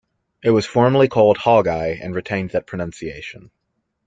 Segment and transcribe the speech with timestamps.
[0.41, 3.51] It was formerly called "Hog-Eye" and retained that pronunciation.